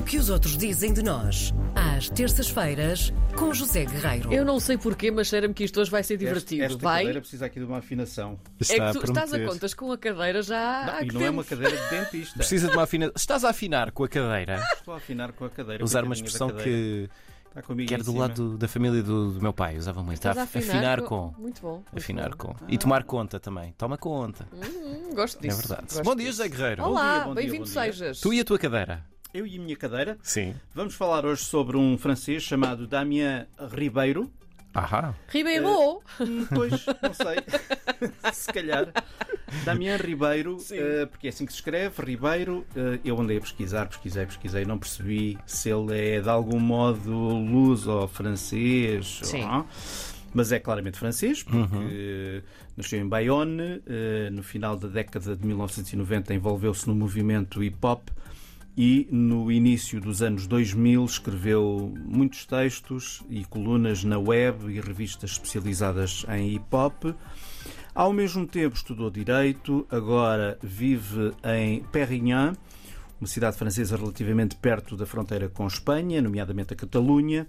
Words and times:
O 0.00 0.02
que 0.02 0.16
os 0.16 0.30
outros 0.30 0.56
dizem 0.56 0.92
de 0.94 1.02
nós, 1.02 1.52
às 1.74 2.08
terças-feiras, 2.08 3.12
com 3.36 3.52
José 3.52 3.84
Guerreiro. 3.84 4.32
Eu 4.32 4.44
não 4.44 4.58
sei 4.58 4.78
porquê, 4.78 5.10
mas 5.10 5.26
cheira-me 5.28 5.52
que 5.52 5.62
isto 5.64 5.78
hoje 5.80 5.90
vai 5.90 6.02
ser 6.02 6.16
divertido. 6.16 6.62
Esta, 6.62 6.74
esta 6.74 6.82
vai? 6.84 7.00
cadeira 7.02 7.20
precisa 7.20 7.46
aqui 7.46 7.60
de 7.60 7.66
uma 7.66 7.78
afinação. 7.78 8.38
É 8.58 8.62
Está 8.62 8.92
que 8.92 8.98
tu 8.98 9.04
estás 9.04 9.32
a 9.34 9.40
contas 9.40 9.74
com 9.74 9.92
a 9.92 9.98
cadeira 9.98 10.42
já 10.42 10.96
há 10.98 11.02
e 11.04 11.06
não 11.08 11.20
é 11.20 11.30
uma 11.30 11.44
tempo. 11.44 11.62
cadeira 11.62 11.76
de 11.84 11.90
dentista. 11.90 12.38
Precisa 12.38 12.68
de 12.68 12.74
uma 12.74 12.82
afinação. 12.84 13.12
Estás 13.16 13.44
a 13.44 13.50
afinar 13.50 13.92
com 13.92 14.04
a 14.04 14.08
cadeira? 14.08 14.62
Estou 14.74 14.94
a 14.94 14.96
afinar 14.96 15.32
com 15.32 15.44
a 15.44 15.50
cadeira. 15.50 15.84
Usar 15.84 16.02
uma 16.04 16.14
expressão 16.14 16.48
que, 16.50 17.08
Está 17.48 17.62
comigo 17.62 17.86
que 17.88 17.94
era 17.94 18.02
do 18.02 18.12
cima. 18.12 18.20
lado 18.26 18.56
da 18.56 18.68
família 18.68 19.02
do, 19.02 19.32
do 19.32 19.40
meu 19.42 19.52
pai. 19.52 19.76
Usava 19.76 20.02
muito. 20.02 20.14
Estás 20.16 20.38
a 20.38 20.44
Está 20.44 20.58
a 20.58 20.62
afinar 20.62 21.02
com. 21.02 21.34
Muito 21.38 21.60
bom. 21.60 21.74
muito 21.74 21.96
Afinar 21.96 22.30
bom. 22.30 22.36
com. 22.36 22.56
E 22.68 22.78
tomar 22.78 23.04
conta 23.04 23.38
também. 23.38 23.72
Toma 23.76 23.98
conta. 23.98 24.46
Hum, 24.52 25.14
gosto 25.14 25.38
É 25.44 25.48
disso. 25.48 25.58
verdade. 25.68 25.82
gosto 25.82 26.02
Bom 26.02 26.16
dia, 26.16 26.26
disso. 26.26 26.38
José 26.42 26.48
Guerreiro. 26.48 26.84
Olá, 26.84 27.32
bem-vindo 27.34 27.66
sejas. 27.66 28.18
Tu 28.20 28.32
e 28.32 28.40
a 28.40 28.44
tua 28.44 28.58
cadeira? 28.58 29.04
Eu 29.32 29.46
e 29.46 29.56
a 29.58 29.60
minha 29.60 29.76
cadeira. 29.76 30.18
Sim. 30.22 30.54
Vamos 30.74 30.94
falar 30.94 31.24
hoje 31.24 31.44
sobre 31.44 31.76
um 31.76 31.96
francês 31.96 32.42
chamado 32.42 32.86
Damien 32.86 33.46
Ribeiro. 33.72 34.30
Ahá. 34.74 35.14
Ribeiro! 35.28 36.00
Hum, 36.20 36.46
Pois, 36.54 36.70
não 37.02 37.14
sei. 37.14 37.36
se 38.32 38.52
calhar. 38.52 38.92
Damien 39.64 39.96
Ribeiro, 39.96 40.58
eh, 40.70 41.06
porque 41.06 41.26
é 41.26 41.30
assim 41.30 41.44
que 41.44 41.52
se 41.52 41.58
escreve, 41.58 42.02
Ribeiro. 42.04 42.64
eh, 42.76 43.00
eu 43.04 43.18
andei 43.20 43.38
a 43.38 43.40
pesquisar, 43.40 43.86
pesquisei, 43.88 44.26
pesquisei, 44.26 44.64
não 44.64 44.78
percebi 44.78 45.36
se 45.44 45.70
ele 45.70 46.16
é 46.16 46.20
de 46.20 46.28
algum 46.28 46.60
modo 46.60 47.10
luso 47.10 47.90
ou 47.90 48.06
francês. 48.08 49.20
Sim. 49.24 49.44
ou- 49.44 49.66
mas 50.32 50.52
é 50.52 50.60
claramente 50.60 50.96
francês, 50.96 51.42
porque 51.42 52.44
nasceu 52.76 53.00
em 53.00 53.08
Bayonne, 53.08 53.82
no 54.30 54.44
final 54.44 54.76
da 54.76 54.86
década 54.86 55.34
de 55.34 55.44
1990 55.44 56.32
envolveu-se 56.32 56.86
no 56.86 56.94
movimento 56.94 57.60
hip 57.64 57.76
hop 57.84 58.08
e 58.76 59.08
no 59.10 59.50
início 59.50 60.00
dos 60.00 60.22
anos 60.22 60.46
2000 60.46 61.04
escreveu 61.04 61.92
muitos 62.04 62.46
textos 62.46 63.22
e 63.28 63.44
colunas 63.44 64.04
na 64.04 64.18
web 64.18 64.72
e 64.72 64.80
revistas 64.80 65.32
especializadas 65.32 66.24
em 66.28 66.54
hip 66.54 66.64
hop. 66.70 67.04
Ao 67.94 68.12
mesmo 68.12 68.46
tempo 68.46 68.76
estudou 68.76 69.10
Direito, 69.10 69.86
agora 69.90 70.58
vive 70.62 71.32
em 71.44 71.82
Perpignan, 71.84 72.54
uma 73.20 73.26
cidade 73.26 73.56
francesa 73.56 73.96
relativamente 73.96 74.56
perto 74.56 74.96
da 74.96 75.04
fronteira 75.04 75.48
com 75.48 75.66
Espanha, 75.66 76.22
nomeadamente 76.22 76.72
a 76.72 76.76
Catalunha. 76.76 77.46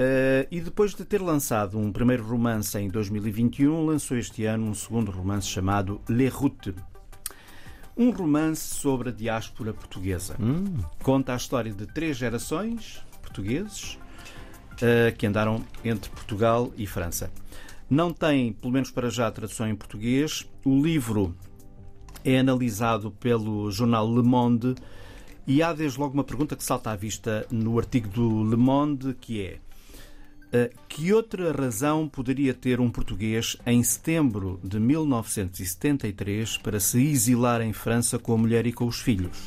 Eh, 0.00 0.46
e 0.50 0.60
depois 0.60 0.94
de 0.94 1.04
ter 1.04 1.20
lançado 1.20 1.76
um 1.76 1.90
primeiro 1.90 2.24
romance 2.24 2.78
em 2.78 2.88
2021, 2.88 3.84
lançou 3.84 4.16
este 4.16 4.44
ano 4.44 4.68
um 4.68 4.74
segundo 4.74 5.10
romance 5.10 5.48
chamado 5.48 6.00
Les 6.08 6.32
Routes. 6.32 6.72
Um 7.98 8.10
romance 8.10 8.76
sobre 8.76 9.08
a 9.08 9.12
diáspora 9.12 9.74
portuguesa. 9.74 10.36
Conta 11.02 11.32
a 11.32 11.36
história 11.36 11.72
de 11.72 11.84
três 11.84 12.16
gerações 12.16 13.04
portugueses 13.20 13.98
eh, 14.80 15.12
que 15.18 15.26
andaram 15.26 15.64
entre 15.84 16.08
Portugal 16.10 16.72
e 16.76 16.86
França. 16.86 17.28
Não 17.90 18.12
tem, 18.12 18.52
pelo 18.52 18.72
menos 18.72 18.92
para 18.92 19.10
já, 19.10 19.28
tradução 19.32 19.66
em 19.68 19.74
português. 19.74 20.48
O 20.64 20.80
livro 20.80 21.34
é 22.24 22.38
analisado 22.38 23.10
pelo 23.10 23.68
jornal 23.70 24.08
Le 24.08 24.22
Monde 24.22 24.76
e 25.46 25.62
há 25.62 25.72
desde 25.72 25.98
logo 25.98 26.14
uma 26.14 26.22
pergunta 26.22 26.54
que 26.54 26.62
salta 26.62 26.90
à 26.90 26.96
vista 26.96 27.46
no 27.50 27.78
artigo 27.78 28.08
do 28.08 28.44
Le 28.44 28.56
Monde, 28.56 29.14
que 29.14 29.42
é 29.42 29.58
que 30.88 31.12
outra 31.12 31.52
razão 31.52 32.08
poderia 32.08 32.54
ter 32.54 32.80
um 32.80 32.90
português 32.90 33.56
em 33.66 33.82
setembro 33.82 34.58
de 34.64 34.80
1973 34.80 36.56
para 36.58 36.80
se 36.80 37.02
exilar 37.04 37.60
em 37.60 37.72
França 37.72 38.18
com 38.18 38.32
a 38.32 38.38
mulher 38.38 38.66
e 38.66 38.72
com 38.72 38.86
os 38.86 39.00
filhos? 39.00 39.46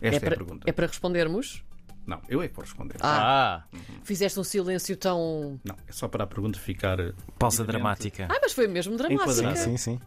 Esta 0.00 0.16
é, 0.16 0.20
para, 0.20 0.34
a 0.34 0.38
pergunta. 0.38 0.70
é 0.70 0.72
para 0.72 0.86
respondermos? 0.86 1.64
Não, 2.06 2.20
eu 2.28 2.42
é 2.42 2.48
que 2.48 2.54
vou 2.54 2.62
responder. 2.64 2.96
Ah. 3.00 3.64
Ah, 3.72 3.78
Fizeste 4.02 4.38
um 4.38 4.44
silêncio 4.44 4.96
tão. 4.96 5.58
Não, 5.64 5.74
é 5.88 5.92
só 5.92 6.06
para 6.06 6.24
a 6.24 6.26
pergunta 6.26 6.58
ficar. 6.58 7.00
eh, 7.00 7.14
pausa 7.38 7.64
dramática. 7.64 8.28
Ah, 8.30 8.38
mas 8.42 8.52
foi 8.52 8.68
mesmo 8.68 8.96
dramática. 8.96 9.56
Sim, 9.56 9.76
sim. 9.78 9.98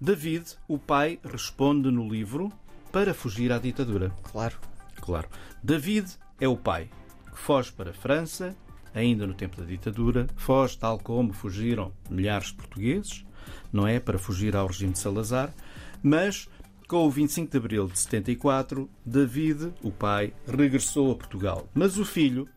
David, 0.00 0.44
o 0.66 0.78
pai, 0.78 1.20
responde 1.22 1.90
no 1.90 2.08
livro 2.08 2.50
para 2.90 3.12
fugir 3.12 3.52
à 3.52 3.58
ditadura. 3.58 4.10
Claro. 4.22 4.58
Claro. 5.00 5.28
David 5.62 6.10
é 6.40 6.48
o 6.48 6.56
pai 6.56 6.88
foge 7.36 7.70
para 7.70 7.90
a 7.90 7.94
França, 7.94 8.56
ainda 8.94 9.26
no 9.26 9.34
tempo 9.34 9.60
da 9.60 9.66
ditadura, 9.66 10.26
foge 10.36 10.78
tal 10.78 10.98
como 10.98 11.32
fugiram 11.32 11.92
milhares 12.10 12.48
de 12.48 12.54
portugueses, 12.54 13.24
não 13.72 13.86
é? 13.86 14.00
Para 14.00 14.18
fugir 14.18 14.56
ao 14.56 14.66
regime 14.66 14.92
de 14.92 14.98
Salazar, 14.98 15.54
mas 16.02 16.48
com 16.88 17.06
o 17.06 17.10
25 17.10 17.50
de 17.50 17.56
abril 17.58 17.86
de 17.88 17.98
74, 17.98 18.88
David, 19.04 19.72
o 19.82 19.90
pai, 19.90 20.32
regressou 20.46 21.12
a 21.12 21.16
Portugal. 21.16 21.68
Mas 21.74 21.98
o 21.98 22.04
filho, 22.04 22.48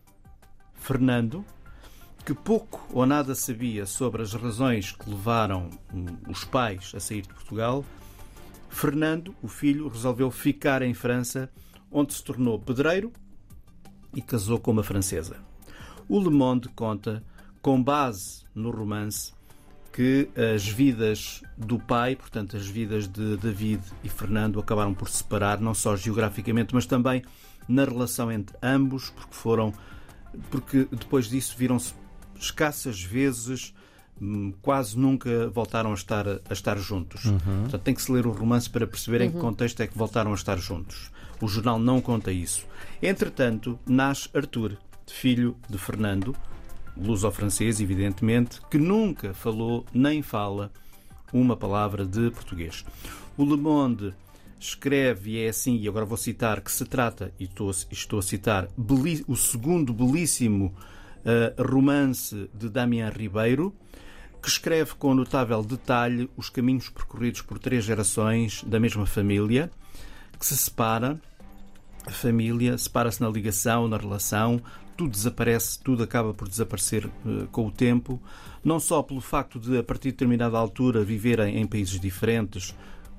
Fernando, 0.75 1.43
que 2.25 2.33
pouco 2.33 2.87
ou 2.93 3.05
nada 3.05 3.33
sabia 3.33 3.85
sobre 3.85 4.21
as 4.21 4.33
razões 4.33 4.91
que 4.91 5.09
levaram 5.09 5.69
hum, 5.93 6.05
os 6.27 6.43
pais 6.43 6.91
a 6.95 6.99
sair 6.99 7.23
de 7.23 7.29
Portugal, 7.29 7.83
Fernando, 8.69 9.35
o 9.41 9.47
filho, 9.47 9.87
resolveu 9.87 10.29
ficar 10.29 10.83
em 10.83 10.93
França, 10.93 11.49
onde 11.91 12.13
se 12.13 12.23
tornou 12.23 12.59
pedreiro 12.59 13.11
e 14.13 14.21
casou 14.21 14.59
com 14.59 14.71
uma 14.71 14.83
francesa. 14.83 15.37
O 16.07 16.19
Le 16.19 16.29
Monde 16.29 16.69
conta, 16.69 17.23
com 17.61 17.81
base 17.81 18.43
no 18.55 18.71
romance, 18.71 19.33
que 19.91 20.29
as 20.53 20.67
vidas 20.67 21.43
do 21.57 21.79
pai, 21.79 22.15
portanto, 22.15 22.55
as 22.55 22.65
vidas 22.65 23.07
de 23.07 23.37
David 23.37 23.81
e 24.03 24.09
Fernando, 24.09 24.59
acabaram 24.59 24.93
por 24.93 25.09
se 25.09 25.17
separar, 25.17 25.59
não 25.59 25.73
só 25.73 25.95
geograficamente, 25.95 26.73
mas 26.73 26.85
também 26.85 27.23
na 27.67 27.85
relação 27.85 28.31
entre 28.31 28.57
ambos, 28.61 29.09
porque 29.09 29.33
foram. 29.33 29.73
porque 30.49 30.87
depois 30.91 31.27
disso 31.27 31.55
viram-se 31.57 31.93
escassas 32.39 33.03
vezes, 33.03 33.73
quase 34.61 34.97
nunca 34.97 35.49
voltaram 35.49 35.91
a 35.91 35.93
estar, 35.93 36.27
a 36.27 36.53
estar 36.53 36.77
juntos. 36.77 37.23
Portanto, 37.23 37.83
tem 37.83 37.93
que 37.93 38.01
se 38.01 38.11
ler 38.11 38.25
o 38.25 38.31
romance 38.31 38.69
para 38.69 38.87
perceber 38.87 39.21
em 39.21 39.31
que 39.31 39.37
contexto 39.37 39.81
é 39.81 39.87
que 39.87 39.97
voltaram 39.97 40.31
a 40.31 40.35
estar 40.35 40.57
juntos. 40.57 41.11
O 41.41 41.47
jornal 41.47 41.79
não 41.79 42.01
conta 42.01 42.31
isso. 42.31 42.65
Entretanto, 43.01 43.79
nasce 43.87 44.29
Arthur, 44.33 44.77
filho 45.07 45.55
de 45.69 45.77
Fernando, 45.77 46.35
luso-francês, 46.97 47.79
evidentemente, 47.79 48.59
que 48.69 48.77
nunca 48.77 49.33
falou 49.33 49.85
nem 49.93 50.21
fala 50.21 50.71
uma 51.31 51.55
palavra 51.55 52.05
de 52.05 52.29
português. 52.31 52.85
O 53.37 53.45
Le 53.45 53.55
Monde 53.55 54.13
escreve, 54.59 55.31
e 55.31 55.45
é 55.45 55.49
assim, 55.49 55.77
e 55.77 55.87
agora 55.87 56.05
vou 56.05 56.17
citar, 56.17 56.59
que 56.59 56.71
se 56.71 56.83
trata, 56.83 57.31
e 57.39 57.45
estou, 57.45 57.71
estou 57.89 58.19
a 58.19 58.21
citar, 58.21 58.67
o 59.27 59.35
segundo 59.35 59.93
belíssimo 59.93 60.75
eh, 61.23 61.53
romance 61.57 62.49
de 62.53 62.69
Damien 62.69 63.09
Ribeiro, 63.09 63.73
que 64.41 64.47
escreve 64.47 64.93
com 64.95 65.13
notável 65.13 65.61
detalhe 65.63 66.29
os 66.37 66.49
caminhos 66.49 66.89
percorridos 66.89 67.41
por 67.41 67.59
três 67.59 67.83
gerações 67.83 68.63
da 68.63 68.79
mesma 68.79 69.05
família, 69.05 69.69
que 70.39 70.45
se 70.45 70.55
separa, 70.55 71.19
a 72.05 72.11
família 72.11 72.77
separa-se 72.77 73.21
na 73.21 73.29
ligação, 73.29 73.87
na 73.87 73.97
relação, 73.97 74.61
tudo 74.95 75.11
desaparece, 75.11 75.79
tudo 75.79 76.03
acaba 76.03 76.33
por 76.33 76.47
desaparecer 76.47 77.05
eh, 77.05 77.47
com 77.51 77.67
o 77.67 77.71
tempo, 77.71 78.21
não 78.63 78.79
só 78.79 79.01
pelo 79.01 79.21
facto 79.21 79.59
de, 79.59 79.77
a 79.77 79.83
partir 79.83 80.09
de 80.09 80.13
determinada 80.13 80.57
altura, 80.57 81.03
viverem 81.03 81.57
em 81.57 81.67
países 81.67 81.99
diferentes, 81.99 82.75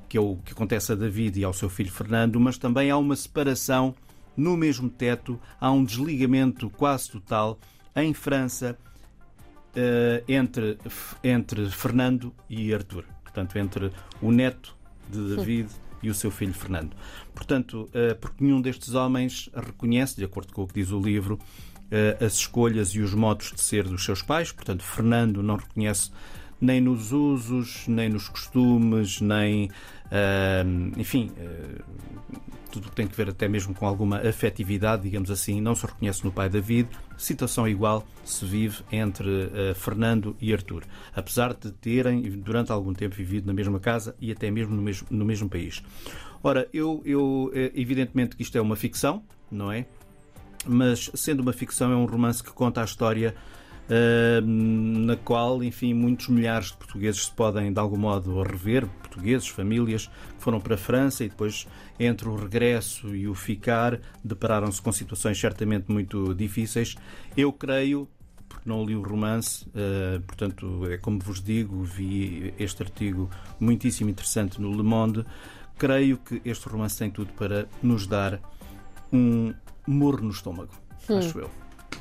que 0.09 0.17
é 0.17 0.21
o 0.21 0.37
que 0.45 0.53
acontece 0.53 0.93
a 0.93 0.95
David 0.95 1.39
e 1.39 1.45
ao 1.45 1.53
seu 1.53 1.69
filho 1.69 1.91
Fernando, 1.91 2.41
mas 2.41 2.59
também 2.59 2.91
há 2.91 2.97
uma 2.97 3.17
separação 3.17 3.95
no 4.37 4.57
mesmo 4.57 4.89
teto, 4.89 5.39
há 5.61 5.71
um 5.71 5.85
desligamento 5.85 6.71
quase 6.71 7.11
total 7.11 7.59
em 7.95 8.13
França 8.15 8.77
entre, 10.29 10.79
entre 11.23 11.71
Fernando 11.71 12.35
e 12.49 12.75
Arthur. 12.75 13.05
Portanto, 13.23 13.57
entre 13.57 13.93
o 14.21 14.33
neto 14.33 14.77
de 15.09 15.37
David 15.37 15.69
e 16.03 16.11
o 16.11 16.15
seu 16.15 16.31
filho 16.31 16.55
Fernando. 16.55 16.97
Portanto, 17.35 17.89
eh, 17.93 18.15
porque 18.15 18.43
nenhum 18.43 18.61
destes 18.61 18.95
homens 18.95 19.51
reconhece, 19.55 20.17
de 20.17 20.25
acordo 20.25 20.53
com 20.53 20.63
o 20.63 20.67
que 20.67 20.75
diz 20.75 20.91
o 20.91 21.01
livro, 21.01 21.39
eh, 21.91 22.17
as 22.21 22.35
escolhas 22.35 22.91
e 22.91 23.01
os 23.01 23.15
modos 23.15 23.53
de 23.53 23.61
ser 23.61 23.85
dos 23.85 24.05
seus 24.05 24.23
pais. 24.23 24.53
Portanto, 24.53 24.83
Fernando 24.83 25.43
não 25.43 25.57
reconhece 25.57 26.11
nem 26.61 26.81
nos 26.81 27.13
usos, 27.13 27.87
nem 27.89 28.09
nos 28.09 28.29
costumes, 28.29 29.21
nem. 29.21 29.71
ah, 30.11 30.63
enfim, 30.99 31.31
ah, 31.39 31.83
tudo 32.71 32.91
tem 32.91 33.07
que 33.07 33.17
ver 33.17 33.29
até 33.29 33.49
mesmo 33.49 33.75
com 33.75 33.87
alguma 33.87 34.19
afetividade, 34.19 35.03
digamos 35.03 35.31
assim, 35.31 35.61
não 35.61 35.75
se 35.75 35.87
reconhece 35.87 36.25
no 36.25 36.33
pai 36.33 36.49
David. 36.49 36.89
Situação 37.17 37.69
igual 37.69 38.07
se 38.25 38.45
vive 38.45 38.83
entre 38.91 39.29
ah, 39.29 39.75
Fernando 39.75 40.37
e 40.41 40.53
Arthur, 40.53 40.85
apesar 41.15 41.55
de 41.55 41.71
terem, 41.73 42.23
durante 42.23 42.73
algum 42.73 42.95
tempo, 42.95 43.15
vivido 43.15 43.47
na 43.47 43.53
mesma 43.53 43.79
casa 43.79 44.15
e 44.21 44.31
até 44.33 44.51
mesmo 44.51 44.75
no 44.75 44.83
mesmo, 44.83 45.07
no 45.11 45.25
mesmo 45.25 45.49
país. 45.49 45.83
Ora, 46.43 46.67
eu, 46.73 47.03
eu, 47.05 47.51
eh, 47.55 47.71
evidentemente 47.75 48.35
que 48.35 48.43
isto 48.43 48.57
é 48.57 48.61
uma 48.61 48.75
ficção, 48.75 49.23
não 49.51 49.71
é? 49.71 49.87
Mas, 50.67 51.11
sendo 51.15 51.41
uma 51.41 51.53
ficção, 51.53 51.93
é 51.93 51.97
um 51.97 52.07
romance 52.07 52.43
que 52.43 52.51
conta 52.51 52.81
a 52.81 52.85
história 52.85 53.35
uh, 53.35 53.60
na 54.45 55.17
qual, 55.17 55.63
enfim, 55.65 55.93
muitos 55.93 56.29
milhares 56.29 56.69
de 56.69 56.77
portugueses 56.77 57.25
se 57.25 57.33
podem, 57.33 57.73
de 57.73 57.79
algum 57.79 57.97
modo, 57.97 58.43
rever, 58.43 58.87
portugueses, 58.87 59.49
famílias 59.49 60.07
que 60.07 60.43
foram 60.43 60.61
para 60.61 60.77
a 60.77 60.79
França 60.79 61.25
e 61.25 61.29
depois, 61.29 61.67
entre 61.99 62.29
o 62.29 62.37
regresso 62.37 63.15
e 63.15 63.27
o 63.27 63.35
ficar, 63.35 64.01
depararam-se 64.23 64.81
com 64.81 64.93
situações 64.93 65.39
certamente 65.39 65.91
muito 65.91 66.35
difíceis. 66.35 66.97
Eu 67.37 67.53
creio, 67.53 68.09
porque 68.49 68.69
não 68.69 68.85
li 68.85 68.95
o 68.95 69.03
romance, 69.03 69.67
uh, 69.69 70.21
portanto, 70.21 70.87
é 70.89 70.97
como 70.97 71.19
vos 71.19 71.43
digo, 71.43 71.83
vi 71.83 72.55
este 72.59 72.83
artigo 72.83 73.29
muitíssimo 73.59 74.09
interessante 74.09 74.61
no 74.61 74.71
Le 74.71 74.83
Monde. 74.83 75.25
Creio 75.77 76.19
que 76.19 76.41
este 76.45 76.69
romance 76.69 76.99
tem 76.99 77.11
tudo 77.11 77.33
para 77.33 77.67
nos 77.83 78.07
dar 78.07 78.41
um 79.13 79.53
morro 79.87 80.23
no 80.23 80.31
estômago, 80.31 80.73
hum. 81.09 81.19
acho 81.19 81.39
eu. 81.41 81.51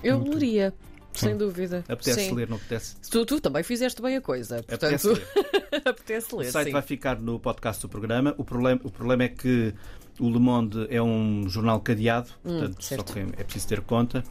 Eu 0.03 0.21
leria. 0.21 0.74
Sem 1.19 1.38
dúvida. 1.38 1.83
Apetece 1.88 2.21
sim. 2.21 2.33
ler, 2.33 2.50
não 2.50 2.57
apetece? 2.57 2.95
Tu, 3.10 3.25
tu, 3.25 3.39
também 3.42 3.63
fizeste 3.63 4.01
bem 4.01 4.18
a 4.18 4.21
coisa. 4.21 4.63
Portanto, 4.63 4.86
apetece 4.86 5.07
ler. 5.07 5.81
apetece 5.86 6.36
ler 6.36 6.48
o 6.48 6.51
site 6.51 6.66
sim. 6.68 6.71
vai 6.71 6.81
ficar 6.81 7.19
no 7.19 7.39
podcast 7.39 7.81
do 7.81 7.89
programa. 7.89 8.33
O 8.38 8.44
problema, 8.44 8.81
o 8.83 8.92
problema 8.92 9.24
é 9.24 9.30
que 9.30 9.74
o 10.19 10.30
Le 10.30 10.39
Monde 10.39 10.88
é 10.89 11.01
um 11.01 11.48
jornal 11.48 11.80
cadeado, 11.80 12.30
hum, 12.44 12.60
portanto, 12.60 12.83
só 12.83 13.04
que 13.04 13.19
é 13.19 13.44
preciso 13.44 13.68
ter 13.68 13.81
conta. 13.81 14.24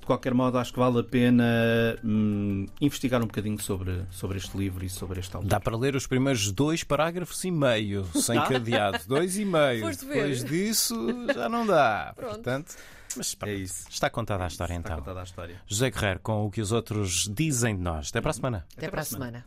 De 0.00 0.06
qualquer 0.06 0.34
modo, 0.34 0.58
acho 0.58 0.70
que 0.70 0.78
vale 0.78 1.00
a 1.00 1.02
pena 1.02 1.98
hum, 2.04 2.66
investigar 2.78 3.22
um 3.22 3.26
bocadinho 3.26 3.58
sobre, 3.58 4.02
sobre 4.10 4.36
este 4.36 4.54
livro 4.54 4.84
e 4.84 4.88
sobre 4.90 5.20
este 5.20 5.34
autor. 5.34 5.48
Dá 5.48 5.58
para 5.58 5.74
ler 5.78 5.96
os 5.96 6.06
primeiros 6.06 6.52
dois 6.52 6.84
parágrafos 6.84 7.42
e 7.42 7.50
meio, 7.50 8.04
sem 8.14 8.38
cadeado. 8.38 9.00
Dois 9.08 9.38
e 9.38 9.46
meio. 9.46 9.88
Depois 9.96 10.44
disso, 10.44 10.94
já 11.34 11.48
não 11.48 11.66
dá. 11.66 12.12
Pronto. 12.14 12.34
Portanto, 12.34 12.76
mas 13.16 13.34
pronto, 13.34 13.50
É 13.50 13.54
isso. 13.54 13.86
está 13.88 14.08
contada 14.10 14.44
a 14.44 14.46
história 14.46 14.74
Está 14.74 14.88
então. 14.90 14.98
contada 14.98 15.20
a 15.20 15.24
história. 15.24 15.60
José 15.66 15.90
Guerreiro, 15.90 16.20
com 16.20 16.46
o 16.46 16.50
que 16.50 16.60
os 16.60 16.72
outros 16.72 17.28
dizem 17.32 17.76
de 17.76 17.82
nós. 17.82 18.08
Até 18.10 18.20
para 18.20 18.30
a 18.30 18.34
semana. 18.34 18.66
Até 18.76 18.88
para 18.88 19.00
a 19.00 19.04
semana. 19.04 19.42